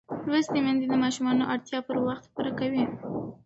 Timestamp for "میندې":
0.65-0.85